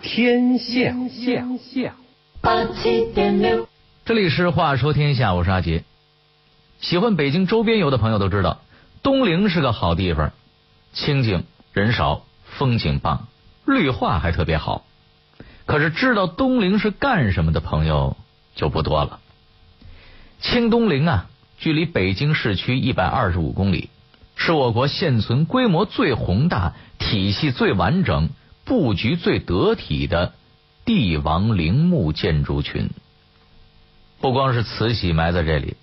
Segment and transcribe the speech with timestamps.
[0.00, 0.94] 天下，
[2.40, 3.68] 八七点六，
[4.06, 5.84] 这里是话说天下，我是阿杰。
[6.80, 8.62] 喜欢北京周边游的朋友都知道，
[9.02, 10.32] 东陵是个好地方，
[10.94, 11.44] 清静
[11.74, 12.24] 人少，
[12.56, 13.28] 风景棒，
[13.66, 14.86] 绿化还特别好。
[15.66, 18.16] 可是知道东陵是干什么的朋友
[18.54, 19.20] 就不多了。
[20.40, 21.26] 清东陵啊，
[21.58, 23.90] 距离北京市区一百二十五公里，
[24.36, 28.30] 是我国现存规模最宏大、体系最完整、
[28.64, 30.32] 布局最得体的
[30.84, 32.90] 帝王陵墓建筑群。
[34.20, 35.76] 不光是慈禧埋在这里，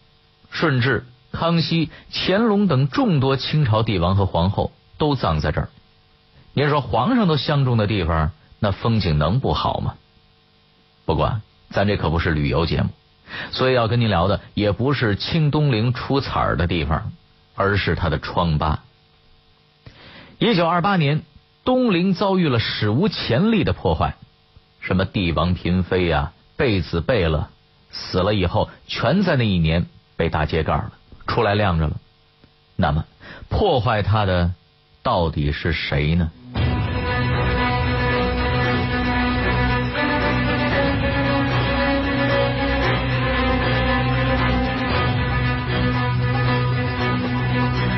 [0.49, 5.69] 顺治、康熙、乾隆等众多清朝帝王和皇后都葬在这儿。
[6.53, 9.95] 您说皇上都相中的地方，那风景能不好吗？
[11.05, 12.89] 不过，咱这可不是旅游节目。
[13.51, 17.13] 所以要跟您聊的也不是清东陵出彩儿的地方，
[17.55, 18.83] 而是它的疮疤。
[20.37, 21.21] 一九二八年，
[21.63, 24.15] 东陵遭遇了史无前例的破坏，
[24.79, 27.47] 什么帝王嫔妃呀、贝子贝勒
[27.91, 29.85] 死了以后，全在那一年
[30.17, 30.91] 被大揭盖了，
[31.27, 31.97] 出来晾着了。
[32.75, 33.05] 那么，
[33.47, 34.53] 破坏它的
[35.03, 36.31] 到底是谁呢？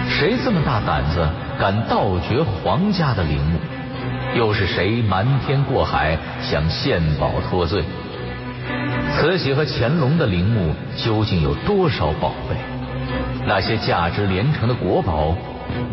[0.10, 1.28] 谁这么大胆子，
[1.60, 3.60] 敢盗掘皇家的陵墓？
[4.36, 7.84] 又是谁瞒天过海，想献宝脱罪？
[9.12, 12.56] 慈禧和乾隆的陵墓究竟有多少宝贝？
[13.46, 15.36] 那些价值连城的国宝，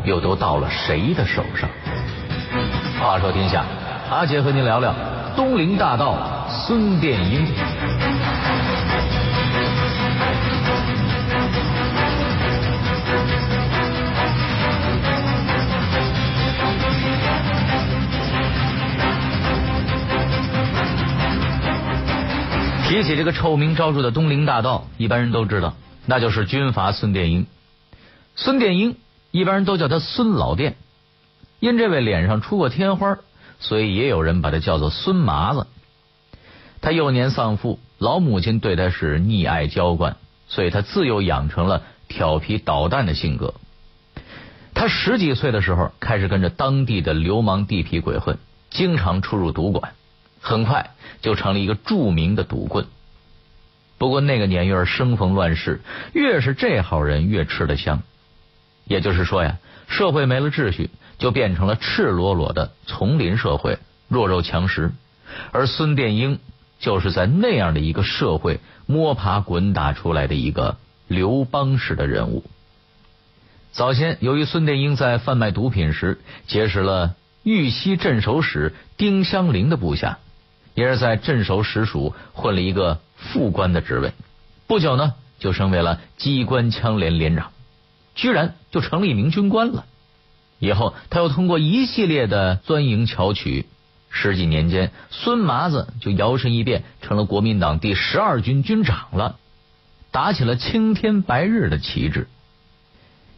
[0.05, 1.69] 又都到了谁的手上？
[3.01, 3.65] 话说天下，
[4.11, 4.95] 阿杰和您聊聊
[5.37, 6.17] 东陵大盗
[6.49, 7.47] 孙殿英。
[22.91, 25.75] 提起这个臭名昭著的东陵大盗，一般人都知道，
[26.07, 27.47] 那就是军阀孙殿英。
[28.35, 28.97] 孙殿英
[29.31, 30.75] 一般人都叫他孙老殿，
[31.61, 33.19] 因这位脸上出过天花，
[33.61, 35.69] 所以也有人把他叫做孙麻子。
[36.81, 40.17] 他幼年丧父，老母亲对他是溺爱娇惯，
[40.49, 43.55] 所以他自幼养成了调皮捣蛋的性格。
[44.75, 48.37] 他十几岁的时候，开始跟着当地的流氓地痞鬼混，
[48.69, 49.93] 经常出入赌馆。
[50.41, 50.91] 很快
[51.21, 52.87] 就成了一个著名的赌棍。
[53.99, 55.81] 不过那个年月生逢乱世，
[56.15, 58.03] 越是这号人越吃得香。
[58.85, 59.59] 也就是说呀，
[59.89, 64.93] 社会没了秩序，就变成了赤裸裸的丛林社会，弱肉强食。
[65.53, 66.41] 而孙殿英
[66.79, 72.43] 就是在那样的一个社会摸爬滚打出来的一个刘邦式的人物。
[73.73, 76.19] 早先，由于孙殿英在贩卖毒品时
[76.49, 80.19] 结识了玉溪镇守使丁香林的部下。
[80.75, 84.13] 也是在镇守使署混了一个副官的职位，
[84.67, 87.53] 不久呢就升为了机关枪连连长，
[88.15, 89.85] 居然就成了一名军官了。
[90.59, 93.67] 以后他又通过一系列的钻营巧取，
[94.11, 99.39] 十几年间，孙麻子就摇身一变成了国民党第十二军军长了，
[100.11, 102.29] 打起了青天白日的旗帜。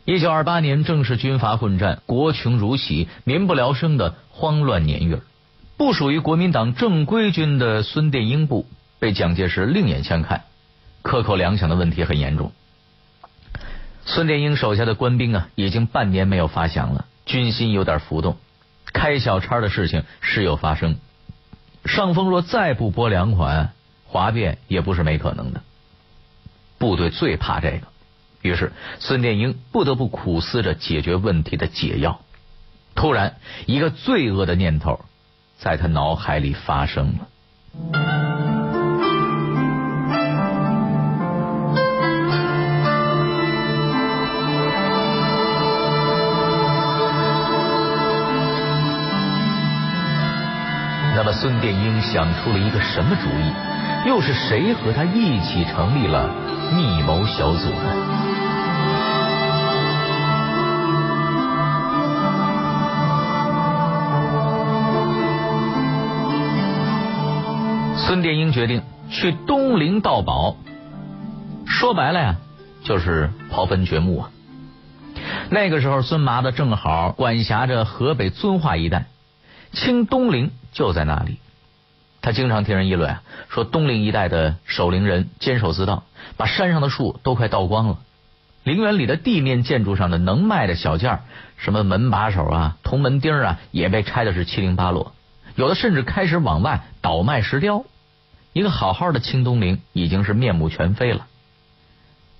[0.05, 5.21] 一九二八年，正是军阀混战、国穷如洗、民不聊生的慌乱年月。
[5.83, 8.69] 不属于国民党正规军的孙殿英部
[9.01, 10.45] 被蒋介石另眼相看，
[11.03, 12.53] 克扣粮饷的问题很严重。
[14.05, 18.37] 孙殿英手下的官兵啊，已经半年没有发饷了，军心有点浮动，
[18.93, 20.99] 开小差的事情时有发生。
[21.85, 23.73] 上峰若再不拨粮款，
[24.07, 25.63] 哗变也不是没可能的。
[26.79, 27.89] 部队最怕这个，
[28.41, 32.21] 于是孙殿英不得不苦思着解决问题的解药。
[32.95, 33.35] 突然，
[33.67, 35.05] 一个罪恶的念头。
[35.63, 37.29] 在他脑海里发生了。
[51.15, 53.53] 那么，孙殿英想出了一个什么主意？
[54.09, 56.29] 又是谁和他一起成立了
[56.75, 58.32] 密谋小组呢？
[68.13, 70.57] 孙殿英决定去东陵盗宝，
[71.67, 72.37] 说白了呀，
[72.85, 74.31] 就是刨坟掘墓啊。
[75.49, 79.07] 那个时候，孙麻子正好管辖着河北遵化一带，
[79.73, 81.39] 清东陵就在那里。
[82.21, 86.03] 他经常听人议论啊，说东陵一带的守陵人坚守自盗，
[86.37, 87.99] 把山上的树都快盗光了。
[88.63, 91.21] 陵园里的地面建筑上的能卖的小件，
[91.57, 95.15] 什么门把手啊、铜门钉啊，也被拆的是七零八落。
[95.57, 97.87] 有的甚至开始往外倒卖石雕。
[98.53, 101.27] 一个好好的清东陵已经是面目全非了。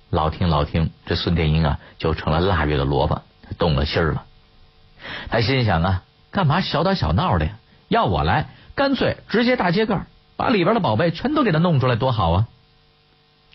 [0.09, 3.23] 老听老听，这孙殿英啊就成了腊月的萝卜，
[3.57, 4.25] 动了心了。
[5.29, 7.57] 他心想啊，干嘛小打小闹的呀？
[7.87, 10.05] 要我来，干脆直接大揭盖，
[10.35, 12.47] 把里边的宝贝全都给他弄出来，多好啊！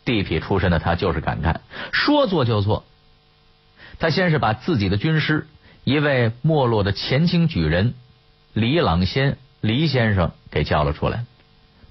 [0.04, 1.60] 地痞出身的他就是敢干，
[1.92, 2.84] 说做就做。
[4.00, 5.46] 他先是把自己的军师，
[5.84, 7.94] 一位没落的前清举人
[8.52, 11.24] 李朗先李先生给叫了出来，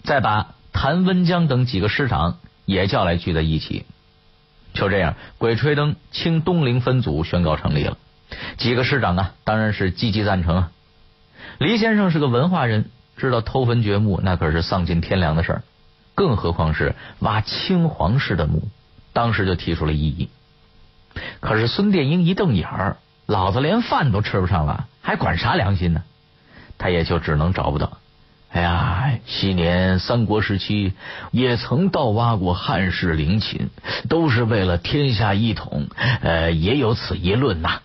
[0.03, 3.85] 再把谭温江等几个师长也叫来聚在一起。
[4.73, 7.97] 就这样，鬼吹灯清东陵分组宣告成立了。
[8.57, 10.71] 几个师长啊，当然是积极赞成啊。
[11.57, 15.63] 黎先生是个文化人，知道偷坟掘墓那可是丧尽天良的事儿，
[16.13, 18.67] 更何况是挖清皇室的墓，
[19.13, 20.29] 当时就提出了异议。
[21.39, 26.03] 可是孙殿英一瞪眼儿，老子连饭都吃不上了，还管啥良心呢？
[26.77, 27.97] 他也就只能找不到。
[28.49, 30.93] 哎呀，昔年三国时期
[31.31, 33.69] 也曾盗挖过汉室陵寝，
[34.09, 35.87] 都是为了天下一统，
[36.21, 37.81] 呃，也有此一论呐。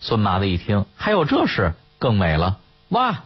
[0.00, 2.58] 孙麻子一听，还有这事，更美了，
[2.90, 3.24] 挖。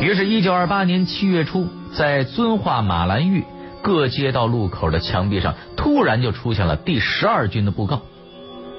[0.00, 3.44] 于是，一九二八年七月初，在遵化马兰峪
[3.82, 8.02] 各街道路口的墙壁上，突然就出现了第十二军的布告。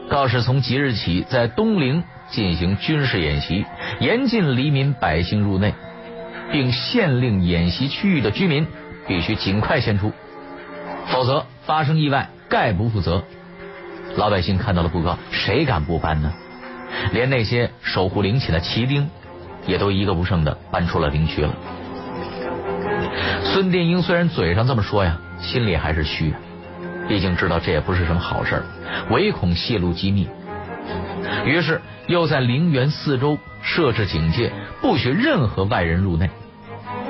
[0.10, 3.66] 告示从即日起，在东陵进行军事演习，
[4.00, 5.74] 严禁黎民百姓入内，
[6.52, 8.68] 并限令演习区域的居民
[9.08, 10.12] 必须尽快迁出，
[11.08, 13.24] 否则发生意外概不负责。
[14.16, 16.32] 老百姓看到了布告，谁敢不搬呢？
[17.12, 19.10] 连那些守护陵寝的旗兵，
[19.66, 21.54] 也都一个不剩的搬出了陵区了。
[23.44, 26.34] 孙殿英虽然嘴上这么说呀，心里还是虚。
[27.08, 28.64] 毕竟知道这也不是什么好事，
[29.10, 30.28] 唯恐泄露机密，
[31.46, 36.30] 于是又在陵园四周设置警戒，不许任何外人入内，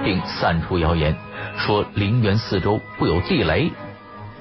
[0.03, 1.15] 并散出谣言
[1.57, 3.71] 说陵园四周布有地雷。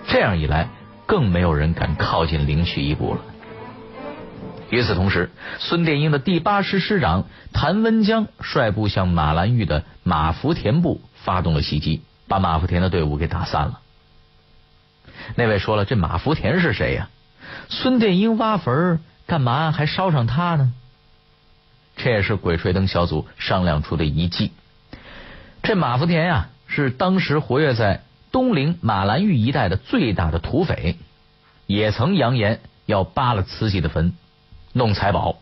[0.07, 0.69] 这样一来，
[1.07, 3.21] 更没有人敢靠近陵区一步了。
[4.71, 5.31] 与此同时，
[5.61, 13.81] 孙殿英的第八师师长谭文江率部向马兰峪的马福田部发动了袭击，把马福田的队伍给打散了。
[15.37, 17.09] 那位说了，这马福田是谁呀？
[17.69, 20.73] 孙殿英挖坟干嘛还烧上他呢？
[21.97, 24.53] 这也是鬼吹灯小组商量出的一计。
[25.63, 30.99] 这马福田呀，是当时活跃在东陵马兰峪一带的最大的土匪，
[31.67, 34.15] 也曾扬言要扒了慈禧的坟
[34.73, 35.39] 弄财宝。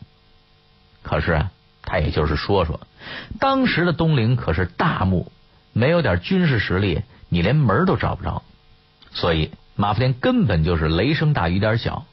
[1.03, 1.51] 可是啊，
[1.83, 2.81] 他也就是说说，
[3.41, 5.33] 当时的东陵可是大墓，
[5.73, 8.43] 没有点军事实力，你连门都找不着，
[9.13, 9.51] 所以。
[9.83, 12.05] 马福田根本就是雷声大雨点小，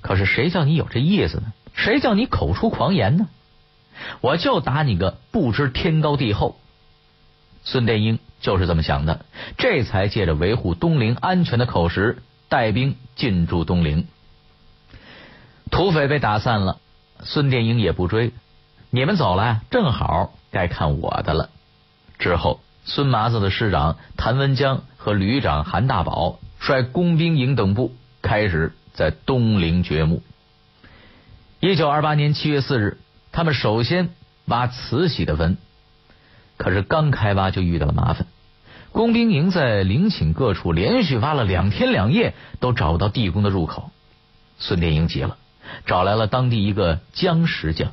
[0.00, 1.52] 可是谁叫你有这意思呢？
[1.72, 3.28] 谁叫你口出狂言呢？
[4.20, 6.58] 我就打你个不知天高地厚！
[7.62, 9.24] 孙殿英就是这么想的，
[9.56, 14.08] 这才借着维护东陵安全的口实，带兵进驻东陵。
[15.70, 16.80] 土匪被打散了，
[17.22, 18.32] 孙殿英也不追，
[18.90, 21.50] 你们走了，正好该看我的了。
[22.18, 26.40] 之后，孙麻子的师长谭文江和旅长韩大宝。
[26.58, 30.22] 率工兵营等部开始在东陵掘墓。
[31.60, 32.98] 一九二八年七月四日，
[33.32, 34.10] 他们首先
[34.46, 35.56] 挖慈禧的坟，
[36.56, 38.26] 可是刚开挖就遇到了麻烦。
[38.90, 43.90] 工兵营在陵寝各处连续挖了两天两夜，都找不到地宫的入口。
[44.58, 45.36] 孙殿英急了，
[45.84, 47.92] 找来了当地一个僵石匠。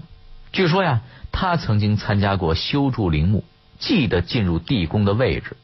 [0.51, 3.43] 据说呀，他曾经参加过修筑陵墓，
[3.77, 5.57] 记得进入地宫的位置。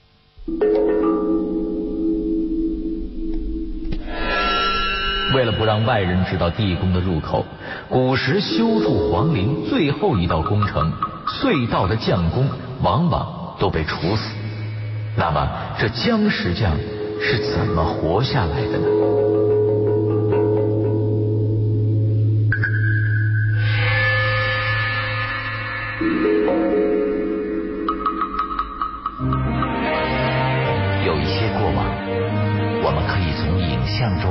[5.34, 7.46] 为了不让外人知道地宫的入口，
[7.90, 10.92] 古时修筑皇陵最后一道工程
[11.28, 12.48] 隧道的匠工
[12.82, 14.30] 往往都被处死。
[15.16, 15.48] 那么，
[15.80, 16.76] 这僵石匠
[17.22, 18.88] 是怎么活下来的呢？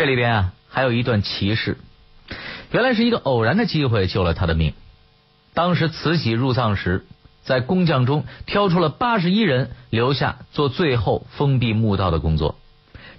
[0.00, 0.52] 这里边啊。
[0.70, 1.76] 还有一段奇事。
[2.70, 4.72] 原来是一个偶然的机会救了他的命。
[5.52, 7.04] 当时慈禧入葬时，
[7.42, 12.56] 在工匠中挑出了八十一人，留下做最后封闭墓道的工作。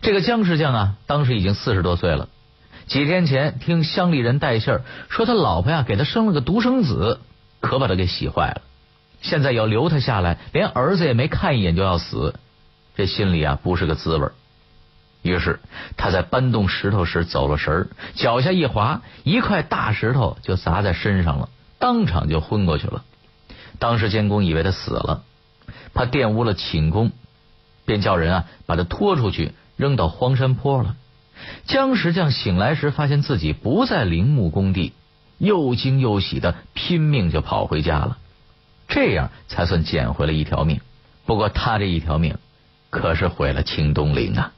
[0.01, 2.29] 这个姜石匠啊，当时已经四十多岁了。
[2.87, 7.19] 几天前听乡里人带信儿，说他老婆呀给他生了个独生子，
[7.59, 8.63] 可把他给喜坏了。
[9.21, 12.33] 现在要留他下来，连儿子也没看一眼就要死，
[12.95, 14.31] 这心里啊不是个滋味儿。
[15.21, 15.59] 于是
[15.97, 21.49] 他在搬动石头时走了神儿，脚下一滑，一块大石头就砸在身上了，
[21.79, 23.03] 当场就昏过去了。
[23.79, 25.23] 当时监工以为他死了，
[25.93, 27.11] 怕玷污了寝宫，
[27.85, 30.95] 便叫人啊把他拖出去扔到荒山坡了。
[31.65, 34.93] 姜石匠醒来时，发现自己不在陵墓工地，
[35.37, 38.17] 又惊又喜的拼命就跑回家了。
[38.87, 40.81] 这样才算捡回了一条命。
[41.25, 42.37] 不过他这一条命
[42.89, 44.51] 可是毁了清东陵啊！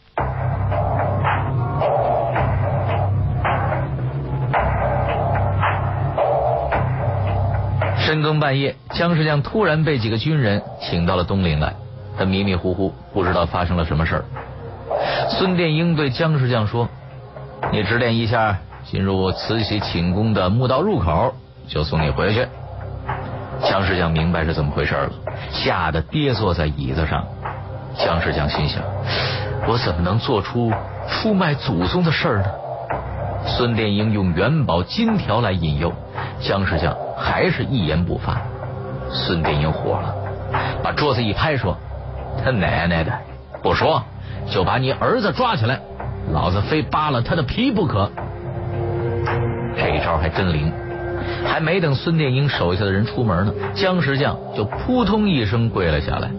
[8.13, 11.73] 深更半夜，姜世将突然被几个军人请到了东陵来。
[12.15, 14.25] 他迷迷糊糊，不知道发生了什么事儿。
[15.29, 16.87] 孙殿英对姜世将说
[17.73, 21.33] ：“你指点一下，进入慈禧寝宫的墓道入口，
[21.67, 22.45] 就送你回去。”
[23.65, 25.09] 姜世将明白是怎么回事了，
[25.49, 27.25] 吓得跌坐在椅子上。
[27.97, 28.83] 姜世将心想
[29.67, 30.71] ：“我怎么能做出
[31.09, 32.45] 出卖祖宗的事呢？”
[33.57, 35.91] 孙殿英用元宝金条来引诱，
[36.43, 38.41] 姜石匠还是一言不发。
[39.09, 40.13] 孙殿英火了，
[40.83, 41.77] 把桌子一拍说
[42.43, 43.11] ：“他奶奶的，
[43.63, 44.03] 不说！”
[44.51, 45.79] 就把你儿子抓起来，
[46.33, 48.11] 老子非扒了他的皮不可。
[49.77, 50.69] 这一招还真灵，
[51.45, 56.29] 还没等孙殿英手下的人出门呢，姜石匠就扑通一声跪了下来。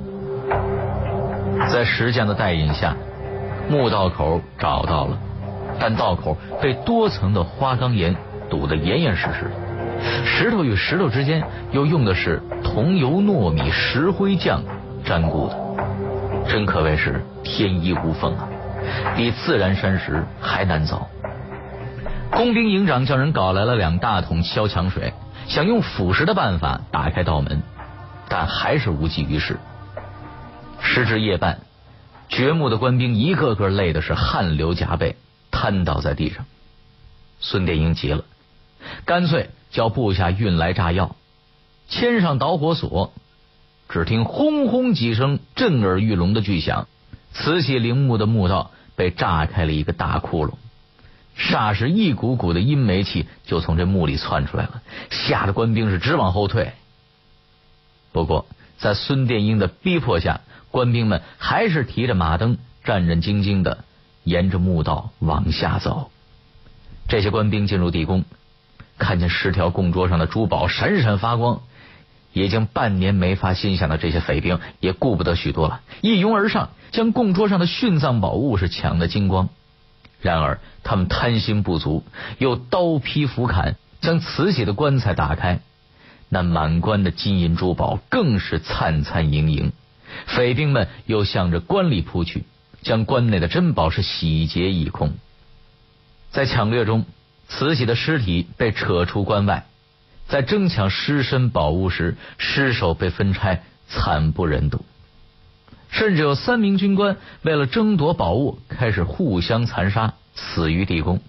[1.73, 2.94] 在石匠的带引下，
[3.70, 5.16] 墓道口找到了，
[5.80, 8.14] 但道口被多层的花岗岩
[8.50, 9.50] 堵得严严实实的，
[10.25, 11.42] 石头与石头之间
[11.73, 14.62] 又用的是桐油糯米石灰酱
[15.04, 15.56] 粘固的。
[16.49, 18.49] 真可谓是天衣无缝啊，
[19.16, 21.02] 比自然山石还难凿。
[22.30, 25.14] 工兵营长叫人搞来了两大桶消强水，
[25.46, 27.62] 想用腐蚀的办法打开道门，
[28.28, 29.58] 但还是无济于事。
[30.80, 31.61] 时至夜半，
[32.28, 35.16] 掘墓的官兵一个个累的是汗流浃背，
[35.50, 36.44] 瘫倒在地上。
[37.40, 38.25] 孙殿英急了，
[39.06, 41.16] 干脆叫部下运来炸药，
[41.88, 43.12] 牵上导火索。
[43.88, 46.87] 只听轰轰几声震耳欲聋的巨响，
[47.33, 50.52] 慈禧陵墓的墓道被炸开了一个大窟窿，
[51.37, 56.73] 霎时一股股的阴煤气就从这墓里窜出来了，吓得官兵是直往后退。
[58.12, 58.47] 不过
[58.78, 63.85] 在孙殿英的逼迫下，官兵们还是提着马灯，战战兢兢的
[64.23, 66.12] 沿着墓道往下走。
[67.09, 68.25] 这些官兵进入地宫，
[68.99, 71.61] 看见十条供桌上的珠宝闪闪发光。
[72.33, 79.51] 已经半年没发新饷的这些匪兵也顾不得许多了，一拥而上，将供桌上的殉葬宝物是抢得精光。
[80.21, 82.03] 然而他们贪心不足，
[82.39, 85.61] 又刀劈斧砍，将慈禧的棺材打开，
[86.29, 89.71] 那满棺的金银珠宝更是灿灿盈盈。
[90.27, 92.43] 匪兵们又向着棺里扑去，
[92.83, 95.13] 将棺内的珍宝是洗劫一空。
[96.33, 97.05] 在抢掠中，
[97.49, 99.67] 慈禧的尸体被扯出关外。
[100.27, 104.85] 在争抢尸身宝物时，尸首被分拆，惨不忍睹。
[105.91, 111.21] 甚至有三名军官为了争夺宝物，开始互相残杀，死于地宫。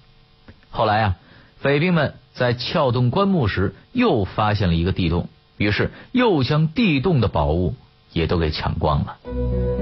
[0.71, 1.15] 后来啊，
[1.59, 7.75] 匪兵们在撬动棺木时，又发现了一个地洞，于是又将地洞的宝物
[8.11, 9.74] 也都给抢光了。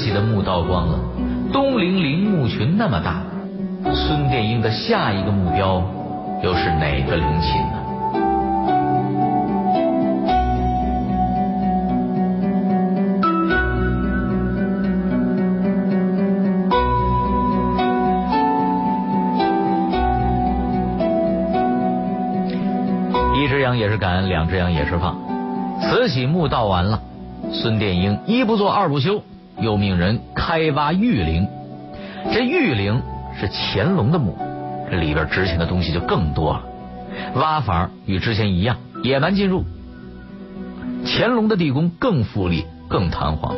[0.00, 0.98] 慈禧的墓道光了，
[1.52, 3.22] 东陵陵墓群那么大，
[3.92, 5.82] 孙殿英的下一个目标
[6.42, 7.76] 又是哪个陵寝呢？
[23.36, 25.18] 一只羊也是赶，两只羊也是放。
[25.82, 26.98] 慈禧墓道完了，
[27.52, 29.22] 孙殿英一不做二不休。
[29.60, 31.46] 又命人开挖玉陵，
[32.32, 33.02] 这玉陵
[33.38, 34.36] 是乾隆的墓，
[34.90, 36.64] 这里边值钱的东西就更多了。
[37.34, 39.64] 挖法与之前一样，野蛮进入。
[41.04, 43.56] 乾隆的地宫更富丽、更堂皇，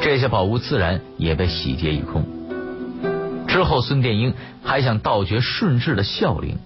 [0.00, 2.24] 这些宝物自然也被洗劫一空。
[3.46, 6.58] 之后，孙殿英还想盗掘顺治的孝陵，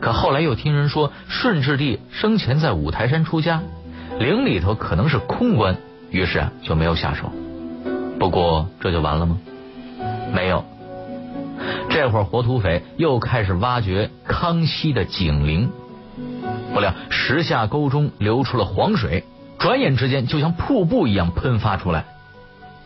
[0.00, 3.62] 可后来又听人说顺治帝生前在五台山出家，
[4.18, 5.76] 陵里头可能是空关，
[6.10, 7.30] 于是啊就没有下手。
[8.18, 9.38] 不过这就完了吗？
[10.34, 10.64] 没有，
[11.90, 15.70] 这会儿活土匪又开始挖掘康熙的景陵。
[16.74, 19.24] 不料石下沟中流出了黄水，
[19.58, 22.04] 转眼之间就像瀑布一样喷发出来。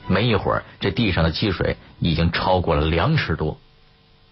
[0.07, 3.59] 没一会儿，这地上的积水已经超过了两尺多，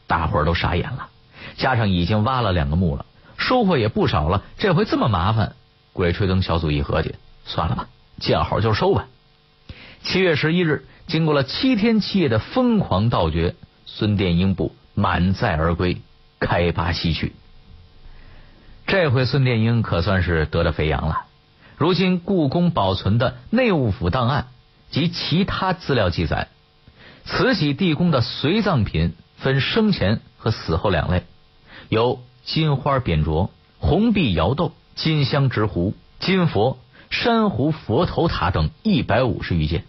[0.07, 1.09] 大伙儿都傻眼了。
[1.57, 4.42] 加上已经挖了两个墓了，收获也不少了。
[4.59, 5.54] 这回这么麻烦，
[5.92, 7.14] 鬼吹灯小组一合计，
[7.45, 7.88] 算了吧，
[8.19, 9.07] 见好就收吧。
[10.02, 13.54] 七月十一日，经过了七天七夜的疯狂盗掘，
[13.87, 16.00] 孙殿英部满载而归，
[16.38, 17.33] 开拔西去。
[18.87, 21.26] 这回孙殿英可算是得了肥羊了。
[21.76, 24.49] 如今故宫保存的内务府档案
[24.90, 26.49] 及其他资料记载，
[27.25, 31.25] 慈禧地宫的随葬品分生前和死后两类，
[31.88, 36.78] 有金花扁镯、红碧窑豆、金香执壶、金佛、
[37.11, 39.85] 珊瑚佛头塔等一百五十余件。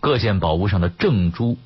[0.00, 1.58] 各件宝物上的正珠、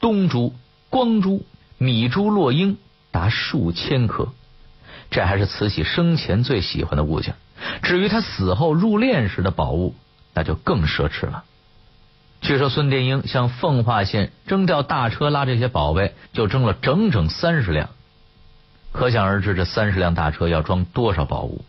[0.00, 0.54] 东珠、
[0.90, 1.44] 光珠、
[1.78, 2.78] 米珠、落英
[3.10, 4.28] 达数千颗。
[5.10, 7.34] 这还是慈禧生前最喜欢的物件。
[7.82, 9.94] 至于他死后入殓时的宝物，
[10.34, 11.44] 那就更奢侈了。
[12.40, 17.90] 据说孙殿英向奉化县征调大车拉这些宝贝，就征了整整三十辆。
[18.90, 21.64] 可想而知，这三十辆大车要装多少宝物。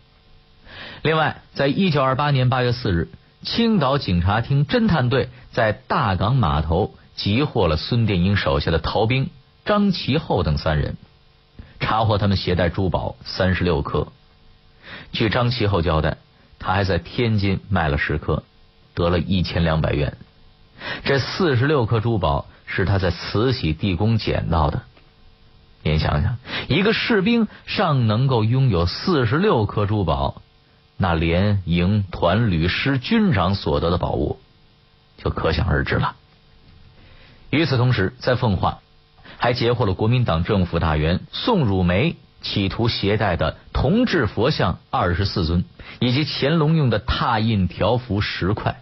[1.04, 3.10] 另外，在一九二八年八月四日，
[3.44, 9.30] 青岛警察厅侦探队在大港码头截获了孙殿英手下的逃兵
[9.66, 10.98] 张其厚等三人。
[11.80, 14.08] 查获他们携带珠宝三十六颗。
[15.12, 16.18] 据张其厚交代，
[16.58, 18.44] 他还在天津卖了十颗，
[18.94, 20.16] 得了一千两百元。
[21.04, 24.84] 这四十六颗珠宝是他在慈禧地宫捡到的。
[25.84, 26.38] 您想想，
[26.70, 30.42] 一个士兵尚能够拥有四十六颗珠宝，
[30.98, 34.40] 那连营团旅师军长所得的宝物
[35.18, 36.16] 就可想而知了。
[37.50, 38.80] 与此同时，在奉化。
[39.38, 45.66] 还截获了国民党政府大员宋汝梅企图携带的铜制佛像二十四尊，
[46.00, 48.82] 以及乾隆用的拓印条幅十块。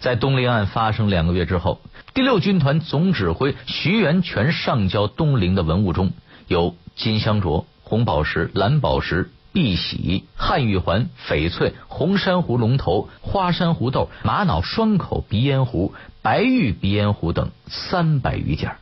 [0.00, 1.80] 在东陵案发生两个月之后，
[2.12, 6.10] 第六军团总指挥徐源全上交东陵的文物中
[6.48, 18.76] 有金镶镯、红宝石、蓝宝石、碧玺、汉玉环、翡翠、红珊瑚龙头、花珊瑚豆、玛瑙双口鼻烟壶、白玉鼻烟壶等三百余件。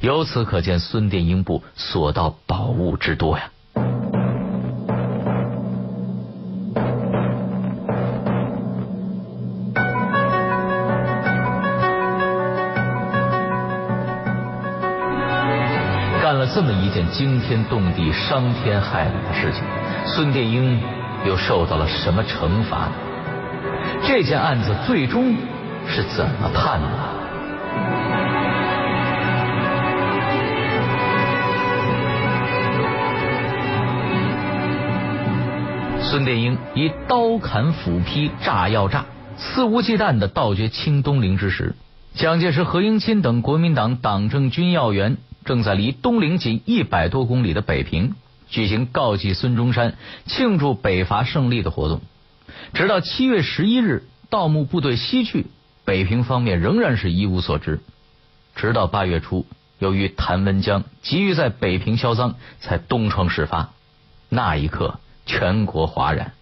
[0.00, 3.50] 由此可见，孙殿英部所到宝物之多呀！
[16.40, 19.62] 了这么一件惊天动地、伤天害理的事情，
[20.06, 20.80] 孙殿英
[21.26, 22.92] 又受到了什么惩罚呢？
[24.06, 25.36] 这件案子最终
[25.86, 26.88] 是怎么判的？
[36.02, 39.04] 孙殿英以刀砍斧劈炸药炸，
[39.36, 41.76] 肆无忌惮的盗掘清东陵之时，
[42.14, 45.18] 蒋介石、何应钦等国民党党政军要员
[45.50, 48.14] 正在离东陵仅一百多公里的北平
[48.48, 52.02] 举行告祭孙中山、庆祝北伐胜利的活动。
[52.72, 55.46] 直到七月十一日，盗墓部队西去，
[55.84, 57.80] 北平方面仍然是一无所知。
[58.54, 59.44] 直到八月初，
[59.80, 63.70] 由于谭文江急于在北平销赃，才东窗事发。
[64.28, 65.00] 那一刻。
[65.26, 66.32] 全国哗然，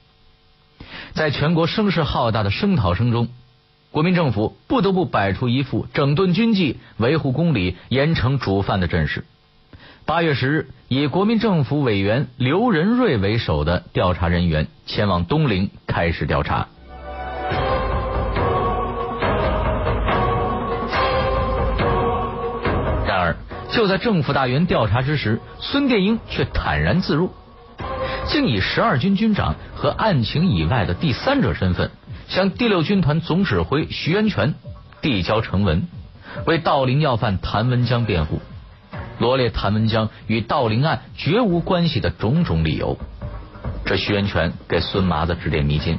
[1.15, 3.29] 在全国声势浩大的声讨声中，
[3.99, 9.25] 国民政府不得不摆出一副整顿军纪、维护公理、严惩主犯的阵势。
[10.07, 16.69] 八月十日，以国民政府委员刘仁瑞为首的调查人员前往东陵开始调查。
[23.05, 23.37] 然而，
[23.73, 27.35] 就在政府大员调查之时，孙殿英却坦然自若。
[28.27, 31.91] 竟以十二军军长和案情以外的第三者身份，
[32.29, 34.55] 向第六军团总指挥徐源泉
[35.01, 35.89] 递交呈文，
[36.47, 38.41] 为盗陵要犯谭文江辩护，
[39.19, 42.99] 罗列谭文江与盗陵案绝无关系的种种理由。
[43.87, 45.99] 这徐源泉给孙麻子指点迷津，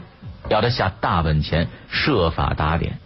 [0.49, 2.99] 要他下大本钱，设法打点。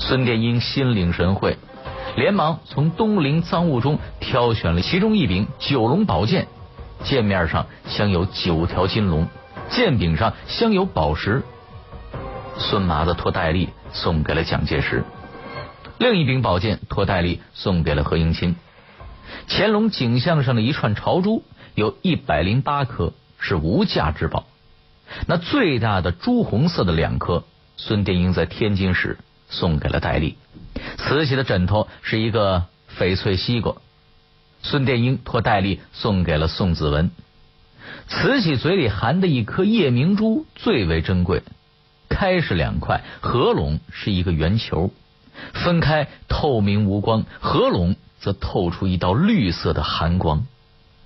[0.00, 1.56] 孙殿英心领神会，
[2.16, 6.48] 连忙从东陵赃物中挑选了其中一柄九龙宝剑。
[7.04, 9.28] 剑面上镶有九条金龙，
[9.68, 11.44] 剑柄上镶有宝石。
[12.58, 15.04] 孙麻子托戴笠送给了蒋介石，
[15.98, 18.56] 另一柄宝剑托戴笠送给了何应钦。
[19.48, 21.42] 乾隆颈项上的一串朝珠
[21.74, 24.46] 有一百零八颗，是无价之宝。
[25.26, 27.44] 那最大的朱红色的两颗，
[27.76, 30.36] 孙殿英在天津时送给了戴笠。
[30.98, 32.66] 慈禧的枕头是一个
[32.98, 33.76] 翡翠西瓜，
[34.62, 37.10] 孙殿英托戴笠送给了宋子文。
[38.08, 41.42] 慈禧嘴里含的一颗夜明珠最为珍贵，
[42.08, 44.92] 开是两块，合拢是一个圆球，
[45.52, 50.46] 分开透明无光，合拢则透出一道绿色的寒光，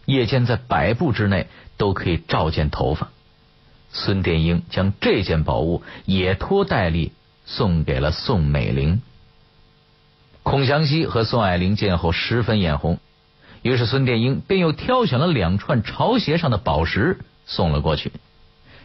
[0.04, 3.08] 夜间在百步之内都可以照见头发。
[3.90, 7.12] 孙殿英将这件宝物也托戴笠
[7.46, 9.00] 送给了宋美龄。
[10.42, 12.98] 孔祥熙和宋霭龄见后十分眼红。
[13.62, 18.12] 于是孙殿英便又挑选了两串朝鞋上的宝石送了过去，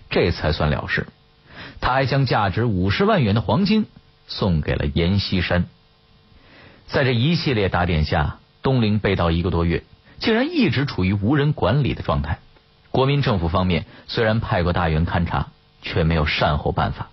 [0.10, 1.08] 这才算了事。
[1.84, 3.88] 他还将价值五十万元的黄金
[4.26, 5.66] 送给了阎锡山。
[6.88, 9.84] 在这一系列打点下，东陵被盗一个多月，
[10.18, 12.40] 竟然一直处于无人管理的状态。
[12.90, 15.48] 国民政府方面虽然派过大员勘察，
[15.82, 17.10] 却没有善后办法。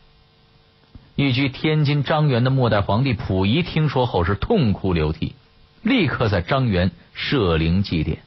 [1.17, 5.35] 寓居天津张园的末代皇帝溥仪听说后是痛哭流涕。
[5.83, 8.19] 立刻在张园设灵祭奠，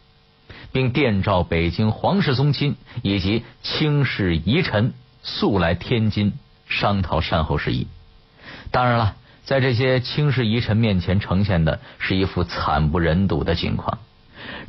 [0.74, 6.34] 并电召北京皇室宗亲以及卿士遗臣速来天津
[6.68, 7.88] 商讨善后事宜。
[8.70, 13.98] 当然了，在这些卿士遗臣面前呈现的是一副惨不忍睹的情况。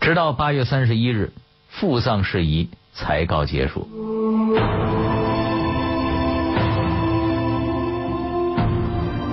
[0.00, 1.32] 直到八月三十一日，
[1.68, 3.88] 复葬事宜才告结束。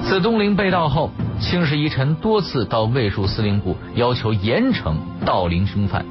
[0.03, 1.11] 自东陵被盗后。
[1.41, 4.93] 清室遗臣多次到卫戍司令部要求严惩
[5.25, 6.05] 盗陵凶犯，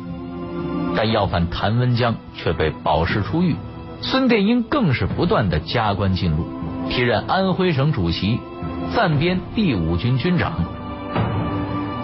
[0.96, 3.54] 但要犯谭文江却被保释出狱。
[4.02, 6.46] 孙殿英更是不断的加官进禄，
[6.88, 8.40] 提任安徽省主席，
[8.94, 10.64] 暂编第五军军长。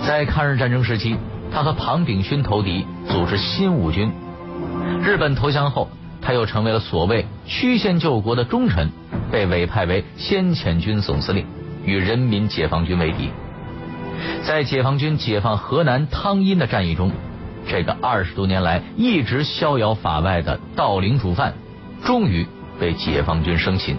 [0.06, 1.16] 在抗日战争时期，
[1.50, 4.12] 他和庞炳勋投敌，组织新五军。
[5.02, 5.88] 日本投降后，
[6.20, 8.90] 他又成为了所谓曲线救国的忠臣，
[9.32, 11.46] 被委派为先遣军总司令。
[11.84, 13.30] 与人民解放军为敌，
[14.44, 17.12] 在解放军解放河南汤阴的战役中，
[17.68, 21.54] 这个二十多年来一直逍遥法外的盗陵主犯，
[22.06, 22.46] 终于
[22.78, 23.96] 被解放军生擒，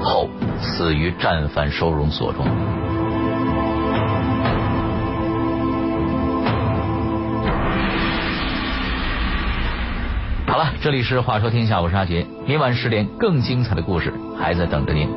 [0.00, 0.28] 后
[0.60, 2.46] 死于战犯收容所中。
[10.46, 15.08] 好了，这里是话说天下，我是阿杰，明晚十点更精彩的故事还在等着您。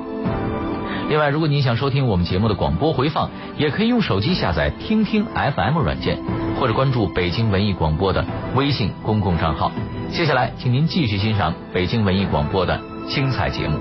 [1.07, 6.17] 另外，如果您想收听我们节目的广播回放，也可以用手机下载听听 FM 软件，
[6.59, 9.71] 或者关注北京文艺广播的微信公共账号。
[10.09, 13.77] 接下来，请您继续欣赏北京文艺广播的精彩节目。